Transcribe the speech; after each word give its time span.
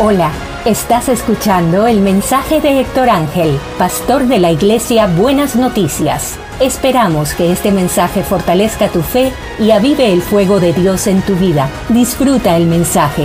Hola, 0.00 0.32
estás 0.64 1.08
escuchando 1.08 1.88
el 1.88 2.00
mensaje 2.00 2.60
de 2.60 2.78
Héctor 2.78 3.10
Ángel, 3.10 3.58
pastor 3.78 4.28
de 4.28 4.38
la 4.38 4.52
iglesia 4.52 5.08
Buenas 5.08 5.56
Noticias. 5.56 6.38
Esperamos 6.60 7.34
que 7.34 7.50
este 7.50 7.72
mensaje 7.72 8.22
fortalezca 8.22 8.92
tu 8.92 9.02
fe 9.02 9.32
y 9.58 9.72
avive 9.72 10.12
el 10.12 10.22
fuego 10.22 10.60
de 10.60 10.72
Dios 10.72 11.08
en 11.08 11.20
tu 11.26 11.34
vida. 11.34 11.68
Disfruta 11.88 12.56
el 12.56 12.66
mensaje. 12.66 13.24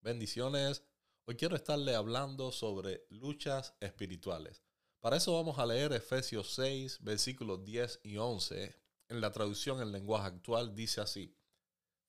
Bendiciones. 0.00 0.82
Hoy 1.24 1.36
quiero 1.36 1.54
estarle 1.54 1.94
hablando 1.94 2.50
sobre 2.50 3.04
luchas 3.10 3.76
espirituales. 3.78 4.60
Para 4.98 5.18
eso 5.18 5.34
vamos 5.34 5.60
a 5.60 5.66
leer 5.66 5.92
Efesios 5.92 6.52
6, 6.56 6.98
versículos 7.00 7.64
10 7.64 8.00
y 8.02 8.16
11 8.16 8.81
en 9.12 9.20
la 9.20 9.30
traducción 9.30 9.80
en 9.80 9.92
lenguaje 9.92 10.28
actual 10.28 10.74
dice 10.74 11.00
así. 11.00 11.36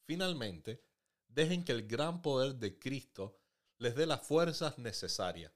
Finalmente, 0.06 0.84
dejen 1.28 1.64
que 1.64 1.74
el 1.74 1.88
gran 1.88 2.22
poder 2.22 2.56
de 2.56 2.80
Cristo 2.80 3.38
les 3.78 3.96
dé 3.96 4.06
las 4.06 4.26
fuerzas 4.26 4.78
necesarias. 4.78 5.52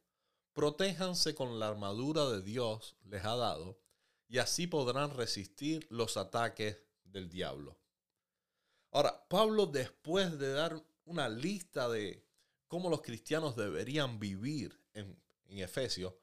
Protéjanse 0.54 1.36
con 1.36 1.60
la 1.60 1.70
armadura 1.70 2.26
de 2.30 2.42
Dios 2.42 2.98
les 3.04 3.23
ha 3.23 3.36
dado 3.36 3.80
y 4.28 4.40
así 4.40 4.68
podrán 4.68 5.16
resistir 5.16 5.88
los 5.90 6.18
ataques 6.18 6.84
del 7.04 7.30
diablo. 7.30 7.80
Ahora, 8.92 9.28
Pablo 9.30 9.68
después 9.68 10.38
de 10.40 10.52
dar 10.52 10.84
una 11.06 11.30
lista 11.30 11.88
de 11.88 12.26
cómo 12.68 12.90
los 12.90 13.02
cristianos 13.02 13.56
deberían 13.56 14.20
vivir 14.20 14.78
en, 14.94 15.18
en 15.45 15.59
Efesios, 15.59 16.14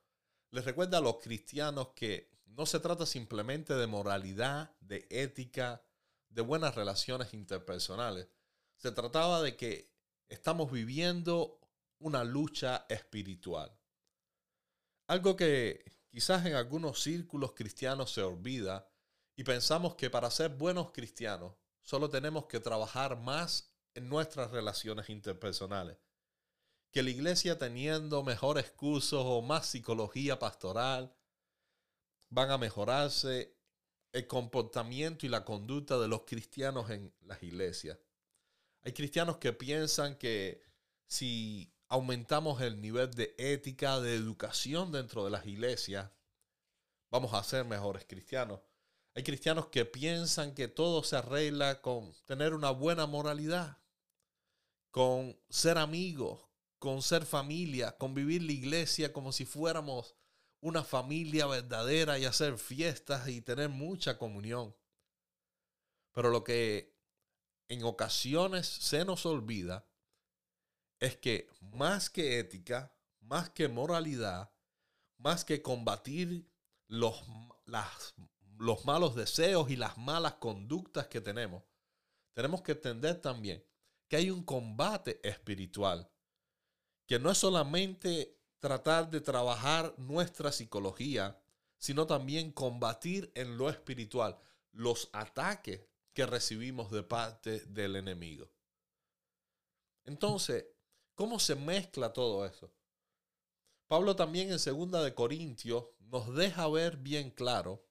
les 0.54 0.64
recuerda 0.64 0.98
a 0.98 1.00
los 1.00 1.18
cristianos 1.18 1.88
que 1.96 2.30
no 2.46 2.64
se 2.64 2.78
trata 2.78 3.06
simplemente 3.06 3.74
de 3.74 3.88
moralidad, 3.88 4.70
de 4.78 5.04
ética, 5.10 5.82
de 6.28 6.42
buenas 6.42 6.76
relaciones 6.76 7.34
interpersonales. 7.34 8.28
Se 8.76 8.92
trataba 8.92 9.42
de 9.42 9.56
que 9.56 9.92
estamos 10.28 10.70
viviendo 10.70 11.58
una 11.98 12.22
lucha 12.22 12.86
espiritual. 12.88 13.76
Algo 15.08 15.34
que 15.34 15.84
quizás 16.08 16.46
en 16.46 16.54
algunos 16.54 17.02
círculos 17.02 17.52
cristianos 17.54 18.12
se 18.12 18.22
olvida 18.22 18.88
y 19.34 19.42
pensamos 19.42 19.96
que 19.96 20.08
para 20.08 20.30
ser 20.30 20.50
buenos 20.50 20.92
cristianos 20.92 21.56
solo 21.82 22.08
tenemos 22.08 22.46
que 22.46 22.60
trabajar 22.60 23.18
más 23.18 23.74
en 23.92 24.08
nuestras 24.08 24.52
relaciones 24.52 25.10
interpersonales. 25.10 25.96
Que 26.94 27.02
la 27.02 27.10
iglesia 27.10 27.58
teniendo 27.58 28.22
mejores 28.22 28.70
cursos 28.70 29.20
o 29.26 29.42
más 29.42 29.66
psicología 29.66 30.38
pastoral, 30.38 31.12
van 32.30 32.52
a 32.52 32.56
mejorarse 32.56 33.56
el 34.12 34.28
comportamiento 34.28 35.26
y 35.26 35.28
la 35.28 35.44
conducta 35.44 35.98
de 35.98 36.06
los 36.06 36.22
cristianos 36.22 36.88
en 36.90 37.12
las 37.22 37.42
iglesias. 37.42 37.98
Hay 38.84 38.92
cristianos 38.92 39.38
que 39.38 39.52
piensan 39.52 40.14
que 40.14 40.62
si 41.08 41.74
aumentamos 41.88 42.60
el 42.60 42.80
nivel 42.80 43.10
de 43.10 43.34
ética, 43.38 44.00
de 44.00 44.14
educación 44.14 44.92
dentro 44.92 45.24
de 45.24 45.32
las 45.32 45.46
iglesias, 45.46 46.12
vamos 47.10 47.34
a 47.34 47.42
ser 47.42 47.64
mejores 47.64 48.04
cristianos. 48.06 48.60
Hay 49.16 49.24
cristianos 49.24 49.66
que 49.66 49.84
piensan 49.84 50.54
que 50.54 50.68
todo 50.68 51.02
se 51.02 51.16
arregla 51.16 51.80
con 51.82 52.14
tener 52.24 52.54
una 52.54 52.70
buena 52.70 53.06
moralidad, 53.06 53.78
con 54.92 55.36
ser 55.48 55.76
amigos, 55.78 56.53
con 56.84 57.00
ser 57.00 57.24
familia, 57.24 57.96
con 57.96 58.12
vivir 58.12 58.42
la 58.42 58.52
iglesia 58.52 59.10
como 59.10 59.32
si 59.32 59.46
fuéramos 59.46 60.14
una 60.60 60.84
familia 60.84 61.46
verdadera 61.46 62.18
y 62.18 62.26
hacer 62.26 62.58
fiestas 62.58 63.26
y 63.26 63.40
tener 63.40 63.70
mucha 63.70 64.18
comunión. 64.18 64.76
Pero 66.12 66.28
lo 66.28 66.44
que 66.44 66.94
en 67.68 67.84
ocasiones 67.84 68.66
se 68.66 69.02
nos 69.06 69.24
olvida 69.24 69.88
es 71.00 71.16
que 71.16 71.48
más 71.62 72.10
que 72.10 72.38
ética, 72.38 72.94
más 73.22 73.48
que 73.48 73.66
moralidad, 73.68 74.52
más 75.16 75.42
que 75.46 75.62
combatir 75.62 76.46
los, 76.86 77.24
los 78.58 78.84
malos 78.84 79.14
deseos 79.14 79.70
y 79.70 79.76
las 79.76 79.96
malas 79.96 80.34
conductas 80.34 81.06
que 81.06 81.22
tenemos, 81.22 81.64
tenemos 82.34 82.60
que 82.60 82.72
entender 82.72 83.22
también 83.22 83.64
que 84.06 84.16
hay 84.16 84.30
un 84.30 84.44
combate 84.44 85.18
espiritual, 85.26 86.10
que 87.06 87.18
no 87.18 87.30
es 87.30 87.38
solamente 87.38 88.38
tratar 88.58 89.10
de 89.10 89.20
trabajar 89.20 89.94
nuestra 89.98 90.50
psicología, 90.52 91.38
sino 91.76 92.06
también 92.06 92.50
combatir 92.50 93.30
en 93.34 93.58
lo 93.58 93.68
espiritual 93.68 94.38
los 94.72 95.10
ataques 95.12 95.82
que 96.12 96.26
recibimos 96.26 96.90
de 96.90 97.02
parte 97.02 97.60
del 97.66 97.96
enemigo. 97.96 98.50
Entonces, 100.04 100.66
¿cómo 101.14 101.38
se 101.38 101.56
mezcla 101.56 102.12
todo 102.12 102.46
eso? 102.46 102.72
Pablo 103.86 104.16
también 104.16 104.50
en 104.50 104.58
segunda 104.58 105.02
de 105.02 105.14
Corintios 105.14 105.84
nos 105.98 106.34
deja 106.34 106.68
ver 106.68 106.96
bien 106.96 107.30
claro 107.30 107.84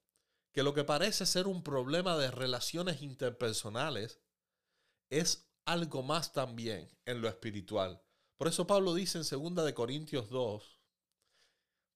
que 0.52 0.64
lo 0.64 0.74
que 0.74 0.84
parece 0.84 1.26
ser 1.26 1.48
un 1.48 1.64
problema 1.64 2.18
de 2.18 2.32
relaciones 2.32 3.02
interpersonales 3.02 4.22
es 5.10 5.50
algo 5.66 6.04
más 6.04 6.34
también 6.34 6.90
en 7.06 7.22
lo 7.22 7.28
espiritual. 7.28 8.02
Por 8.44 8.50
eso 8.50 8.68
Pablo 8.68 8.94
dice 8.94 9.20
en 9.20 9.54
2 9.56 9.64
de 9.64 9.74
Corintios 9.74 10.30
2, 10.30 10.78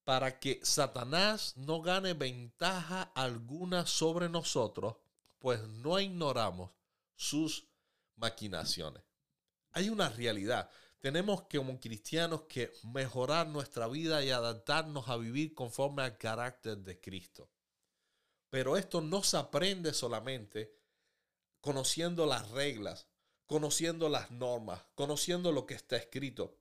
para 0.06 0.40
que 0.40 0.62
Satanás 0.64 1.58
no 1.58 1.82
gane 1.82 2.14
ventaja 2.14 3.12
alguna 3.16 3.86
sobre 3.86 4.30
nosotros, 4.30 4.96
pues 5.40 5.62
no 5.68 6.00
ignoramos 6.00 6.72
sus 7.18 7.68
maquinaciones. 8.16 9.04
Hay 9.72 9.90
una 9.90 10.08
realidad. 10.08 10.70
Tenemos 11.02 11.42
como 11.52 11.78
cristianos 11.82 12.44
que 12.44 12.72
mejorar 12.94 13.50
nuestra 13.50 13.90
vida 13.90 14.24
y 14.24 14.30
adaptarnos 14.30 15.10
a 15.10 15.18
vivir 15.18 15.54
conforme 15.54 16.04
al 16.04 16.18
carácter 16.18 16.78
de 16.78 16.98
Cristo. 17.02 17.50
Pero 18.50 18.78
esto 18.78 19.02
no 19.02 19.22
se 19.22 19.36
aprende 19.36 19.94
solamente 19.94 20.74
conociendo 21.60 22.26
las 22.26 22.50
reglas, 22.52 23.06
conociendo 23.48 24.10
las 24.10 24.30
normas, 24.30 24.82
conociendo 24.94 25.52
lo 25.52 25.66
que 25.66 25.74
está 25.74 25.96
escrito. 25.96 26.58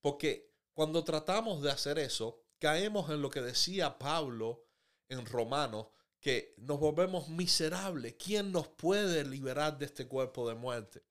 Porque 0.00 0.54
cuando 0.72 1.04
tratamos 1.04 1.62
de 1.62 1.70
hacer 1.70 1.98
eso, 1.98 2.42
caemos 2.58 3.10
en 3.10 3.20
lo 3.20 3.30
que 3.30 3.42
decía 3.42 3.98
Pablo 3.98 4.64
en 5.08 5.26
Romanos, 5.26 5.88
que 6.20 6.54
nos 6.58 6.78
volvemos 6.78 7.28
miserables. 7.28 8.14
¿Quién 8.14 8.52
nos 8.52 8.68
puede 8.68 9.24
liberar 9.24 9.76
de 9.78 9.86
este 9.86 10.06
cuerpo 10.06 10.48
de 10.48 10.54
muerte? 10.54 11.02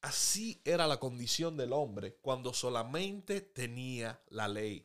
Así 0.00 0.60
era 0.64 0.86
la 0.86 0.98
condición 0.98 1.56
del 1.56 1.72
hombre 1.72 2.16
cuando 2.20 2.52
solamente 2.52 3.40
tenía 3.40 4.22
la 4.28 4.48
ley. 4.48 4.84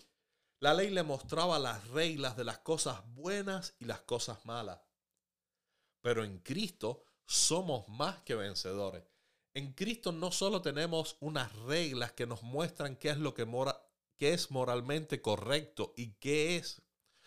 La 0.59 0.73
ley 0.73 0.89
le 0.89 1.03
mostraba 1.03 1.57
las 1.57 1.87
reglas 1.87 2.37
de 2.37 2.43
las 2.43 2.59
cosas 2.59 3.01
buenas 3.15 3.73
y 3.79 3.85
las 3.85 4.01
cosas 4.01 4.45
malas. 4.45 4.79
Pero 6.01 6.23
en 6.23 6.39
Cristo 6.39 7.03
somos 7.25 7.87
más 7.87 8.21
que 8.21 8.35
vencedores. 8.35 9.03
En 9.53 9.73
Cristo 9.73 10.13
no 10.13 10.31
solo 10.31 10.61
tenemos 10.61 11.17
unas 11.19 11.53
reglas 11.63 12.13
que 12.13 12.25
nos 12.25 12.41
muestran 12.41 12.95
qué 12.95 13.09
es 13.09 13.17
lo 13.17 13.33
que, 13.33 13.43
mora, 13.43 13.85
qué 14.15 14.33
es 14.33 14.49
moralmente 14.49 15.21
correcto 15.21 15.93
y 15.97 16.13
qué 16.13 16.55
es 16.55 16.81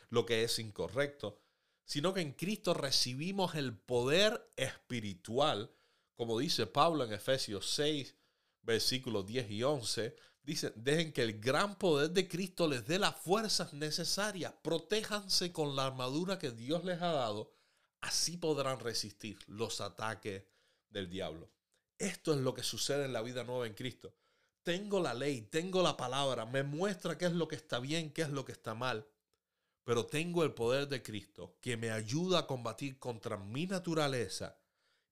lo 0.08 0.24
que 0.24 0.42
es 0.42 0.58
incorrecto, 0.58 1.42
sino 1.84 2.14
que 2.14 2.22
en 2.22 2.32
Cristo 2.32 2.72
recibimos 2.72 3.54
el 3.56 3.76
poder 3.76 4.48
espiritual, 4.56 5.70
como 6.14 6.38
dice 6.38 6.66
Pablo 6.66 7.04
en 7.04 7.12
Efesios 7.12 7.70
6, 7.72 8.16
versículos 8.62 9.26
10 9.26 9.50
y 9.50 9.62
11, 9.62 10.16
dice, 10.42 10.72
dejen 10.76 11.12
que 11.12 11.22
el 11.22 11.40
gran 11.40 11.76
poder 11.76 12.10
de 12.10 12.26
Cristo 12.26 12.66
les 12.68 12.86
dé 12.86 12.98
las 12.98 13.16
fuerzas 13.16 13.74
necesarias, 13.74 14.54
protéjanse 14.62 15.52
con 15.52 15.76
la 15.76 15.86
armadura 15.86 16.38
que 16.38 16.52
Dios 16.52 16.84
les 16.84 17.02
ha 17.02 17.12
dado, 17.12 17.52
así 18.00 18.38
podrán 18.38 18.80
resistir 18.80 19.38
los 19.46 19.82
ataques 19.82 20.44
del 20.88 21.10
diablo. 21.10 21.50
Esto 21.98 22.32
es 22.34 22.40
lo 22.40 22.54
que 22.54 22.62
sucede 22.62 23.04
en 23.04 23.12
la 23.12 23.22
vida 23.22 23.44
nueva 23.44 23.66
en 23.66 23.74
Cristo. 23.74 24.14
Tengo 24.62 25.00
la 25.00 25.14
ley, 25.14 25.42
tengo 25.42 25.82
la 25.82 25.96
palabra, 25.96 26.46
me 26.46 26.62
muestra 26.62 27.18
qué 27.18 27.26
es 27.26 27.32
lo 27.32 27.48
que 27.48 27.56
está 27.56 27.78
bien, 27.78 28.12
qué 28.12 28.22
es 28.22 28.30
lo 28.30 28.44
que 28.44 28.52
está 28.52 28.74
mal. 28.74 29.06
Pero 29.84 30.06
tengo 30.06 30.42
el 30.42 30.54
poder 30.54 30.88
de 30.88 31.02
Cristo 31.02 31.58
que 31.60 31.76
me 31.76 31.90
ayuda 31.90 32.40
a 32.40 32.46
combatir 32.46 32.98
contra 32.98 33.36
mi 33.36 33.66
naturaleza 33.66 34.58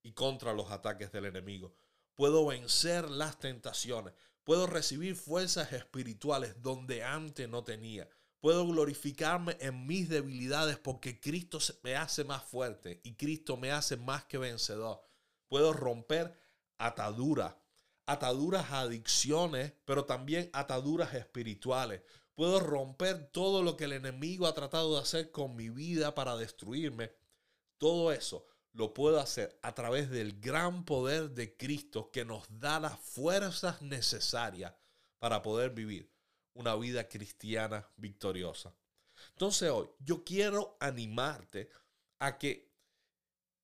y 0.02 0.12
contra 0.12 0.54
los 0.54 0.70
ataques 0.70 1.12
del 1.12 1.26
enemigo. 1.26 1.74
Puedo 2.14 2.46
vencer 2.46 3.10
las 3.10 3.38
tentaciones. 3.38 4.14
Puedo 4.44 4.66
recibir 4.66 5.14
fuerzas 5.14 5.72
espirituales 5.72 6.60
donde 6.62 7.04
antes 7.04 7.48
no 7.48 7.62
tenía. 7.62 8.08
Puedo 8.40 8.66
glorificarme 8.66 9.56
en 9.60 9.86
mis 9.86 10.08
debilidades 10.08 10.76
porque 10.78 11.20
Cristo 11.20 11.58
me 11.84 11.94
hace 11.94 12.24
más 12.24 12.42
fuerte 12.42 13.00
y 13.04 13.14
Cristo 13.14 13.56
me 13.56 13.70
hace 13.70 13.96
más 13.96 14.24
que 14.24 14.38
vencedor. 14.38 15.00
Puedo 15.46 15.72
romper 15.72 16.34
ataduras, 16.78 17.54
ataduras 18.06 18.70
adicciones, 18.72 19.72
pero 19.84 20.04
también 20.04 20.50
ataduras 20.52 21.14
espirituales. 21.14 22.02
Puedo 22.34 22.60
romper 22.60 23.30
todo 23.30 23.62
lo 23.62 23.76
que 23.76 23.84
el 23.84 23.92
enemigo 23.92 24.46
ha 24.46 24.54
tratado 24.54 24.94
de 24.94 25.02
hacer 25.02 25.30
con 25.30 25.54
mi 25.54 25.68
vida 25.68 26.14
para 26.14 26.36
destruirme. 26.36 27.12
Todo 27.78 28.12
eso 28.12 28.46
lo 28.72 28.94
puedo 28.94 29.20
hacer 29.20 29.58
a 29.62 29.74
través 29.74 30.10
del 30.10 30.40
gran 30.40 30.84
poder 30.84 31.30
de 31.30 31.56
Cristo 31.56 32.10
que 32.10 32.24
nos 32.24 32.44
da 32.58 32.80
las 32.80 32.98
fuerzas 32.98 33.82
necesarias 33.82 34.72
para 35.18 35.42
poder 35.42 35.70
vivir 35.70 36.10
una 36.54 36.74
vida 36.76 37.08
cristiana 37.08 37.88
victoriosa. 37.96 38.74
Entonces 39.30 39.70
hoy 39.70 39.88
yo 40.00 40.24
quiero 40.24 40.76
animarte 40.80 41.70
a 42.18 42.38
que 42.38 42.72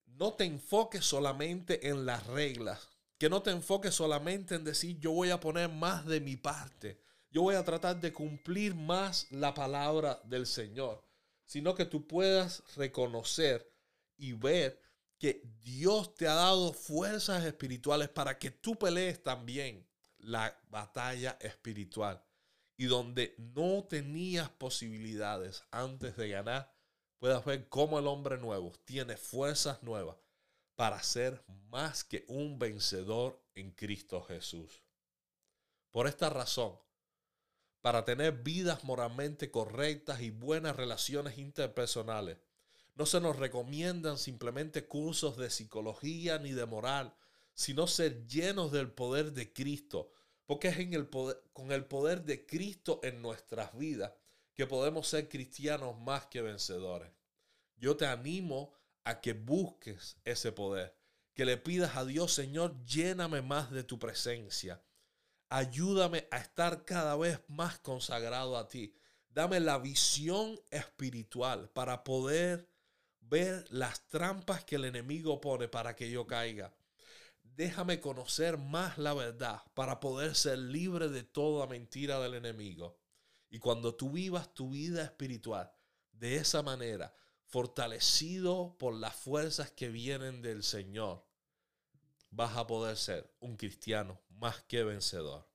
no 0.07 0.35
te 0.35 0.45
enfoques 0.45 1.05
solamente 1.05 1.89
en 1.89 2.07
las 2.07 2.27
reglas, 2.27 2.89
que 3.19 3.29
no 3.29 3.43
te 3.43 3.51
enfoques 3.51 3.95
solamente 3.95 4.55
en 4.55 4.65
decir 4.65 4.99
yo 5.01 5.11
voy 5.11 5.31
a 5.31 5.41
poner 5.41 5.69
más 5.69 6.07
de 6.07 6.21
mi 6.21 6.37
parte, 6.37 7.03
yo 7.31 7.43
voy 7.43 7.57
a 7.57 7.65
tratar 7.65 8.01
de 8.01 8.13
cumplir 8.13 8.75
más 8.75 9.27
la 9.31 9.53
palabra 9.53 10.21
del 10.25 10.47
Señor, 10.47 11.05
sino 11.45 11.75
que 11.75 11.85
tú 11.85 12.07
puedas 12.07 12.63
reconocer 12.77 13.71
y 14.17 14.33
ver 14.33 14.81
que 15.19 15.43
Dios 15.63 16.15
te 16.15 16.29
ha 16.29 16.35
dado 16.35 16.73
fuerzas 16.73 17.45
espirituales 17.45 18.09
para 18.09 18.39
que 18.39 18.53
tú 18.53 18.77
pelees 18.77 19.23
también 19.23 19.87
la 20.19 20.57
batalla 20.71 21.37
espiritual. 21.41 22.25
Y 22.77 22.87
donde 22.87 23.35
no 23.39 23.85
tenías 23.85 24.49
posibilidades 24.51 25.65
antes 25.73 26.17
de 26.17 26.29
ganar, 26.29 26.73
puedas 27.19 27.45
ver 27.45 27.69
cómo 27.69 27.99
el 27.99 28.07
hombre 28.07 28.39
nuevo 28.39 28.73
tiene 28.85 29.17
fuerzas 29.17 29.83
nuevas 29.83 30.17
para 30.79 31.03
ser 31.03 31.43
más 31.71 32.05
que 32.05 32.25
un 32.29 32.61
vencedor 32.61 33.43
en 33.57 33.73
Cristo 33.73 34.23
Jesús. 34.23 34.85
Por 35.91 36.07
esta 36.07 36.31
razón, 36.31 36.79
para 37.81 38.05
tener 38.05 38.45
vidas 38.45 38.85
moralmente 38.85 39.51
correctas 39.51 40.21
y 40.21 40.31
buenas 40.31 40.77
relaciones 40.77 41.37
interpersonales, 41.37 42.39
no 42.95 43.07
se 43.07 43.21
nos 43.21 43.35
recomiendan 43.35 44.19
simplemente 44.19 44.87
cursos 44.87 45.37
de 45.37 45.51
psicología 45.51 46.39
ni 46.39 46.53
de 46.53 46.67
moral, 46.67 47.13
sino 47.55 47.89
ser 47.89 48.29
llenos 48.29 48.71
del 48.71 48.93
poder 48.93 49.33
de 49.33 49.53
Cristo, 49.53 50.13
porque 50.47 50.69
es 50.69 50.79
en 50.79 50.95
el 50.95 51.09
poder, 51.09 51.43
con 51.53 51.73
el 51.73 51.87
poder 51.87 52.23
de 52.23 52.47
Cristo 52.47 53.01
en 53.03 53.21
nuestras 53.21 53.77
vidas 53.77 54.13
que 54.55 54.69
podemos 54.69 55.09
ser 55.09 55.29
cristianos 55.29 55.99
más 55.99 56.27
que 56.27 56.41
vencedores. 56.41 57.11
Yo 57.79 57.97
te 57.97 58.07
animo 58.07 58.78
a 59.09 59.23
que 59.23 59.33
busques 59.33 60.19
ese 60.27 60.53
poder, 60.53 60.95
que 61.33 61.47
le 61.47 61.57
pidas 61.57 61.97
a 61.97 62.05
Dios, 62.05 62.35
Señor, 62.35 62.85
lléname 62.85 63.41
más 63.41 63.71
de 63.71 63.83
tu 63.83 63.99
presencia. 63.99 64.83
Ayúdame 65.49 66.29
a 66.31 66.37
estar 66.37 66.85
cada 66.85 67.17
vez 67.17 67.41
más 67.49 67.79
consagrado 67.79 68.59
a 68.59 68.69
ti. 68.69 68.95
Dame 69.31 69.61
la 69.61 69.79
visión 69.79 70.61
espiritual 70.71 71.71
para 71.71 72.05
poder 72.05 72.69
ver 73.21 73.65
las 73.71 74.07
trampas 74.09 74.63
que 74.65 74.77
el 74.77 74.85
enemigo 74.85 75.41
pone 75.41 75.69
para 75.69 75.97
que 75.97 76.11
yo 76.11 76.27
caiga. 76.27 76.75
Déjame 77.43 78.01
conocer 78.01 78.59
más 78.59 78.99
la 78.99 79.15
verdad 79.15 79.63
para 79.73 80.01
poder 80.01 80.35
ser 80.35 80.59
libre 80.59 81.09
de 81.09 81.23
toda 81.23 81.67
mentira 81.67 82.21
del 82.21 82.35
enemigo. 82.35 82.99
Y 83.49 83.59
cuando 83.59 83.95
tú 83.95 84.11
vivas 84.11 84.53
tu 84.53 84.69
vida 84.69 85.03
espiritual 85.03 85.73
de 86.13 86.37
esa 86.37 86.63
manera, 86.63 87.15
fortalecido 87.49 88.77
por 88.79 88.95
las 88.95 89.15
fuerzas 89.15 89.71
que 89.71 89.89
vienen 89.89 90.43
del 90.43 90.63
Señor, 90.63 91.25
vas 92.31 92.57
a 92.57 92.67
poder 92.67 92.97
ser 92.97 93.33
un 93.41 93.57
cristiano 93.57 94.21
más 94.29 94.63
que 94.69 94.85
vencedor. 94.85 95.47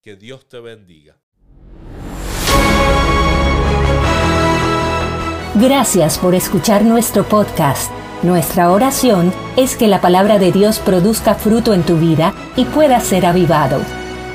Que 0.00 0.16
Dios 0.16 0.48
te 0.48 0.60
bendiga. 0.60 1.16
Gracias 5.54 6.18
por 6.18 6.34
escuchar 6.34 6.84
nuestro 6.84 7.28
podcast. 7.28 7.90
Nuestra 8.22 8.70
oración 8.70 9.32
es 9.56 9.76
que 9.76 9.86
la 9.86 10.00
palabra 10.00 10.38
de 10.38 10.52
Dios 10.52 10.78
produzca 10.78 11.34
fruto 11.34 11.72
en 11.72 11.84
tu 11.84 11.98
vida 11.98 12.34
y 12.56 12.64
pueda 12.64 13.00
ser 13.00 13.26
avivado. 13.26 13.80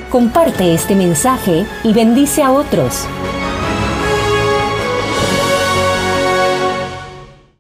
Comparte 0.10 0.74
este 0.74 0.96
mensaje 0.96 1.66
y 1.84 1.94
bendice 1.94 2.44
a 2.44 2.52
otros. 2.52 3.08